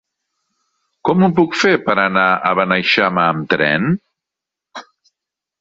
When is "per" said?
1.89-1.95